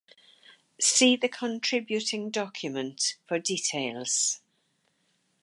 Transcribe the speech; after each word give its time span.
See 0.79 1.15
the 1.15 1.29
contributing 1.29 2.31
document 2.31 3.17
for 3.27 3.37
details. 3.37 4.41